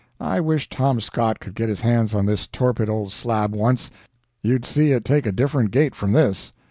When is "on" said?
2.15-2.25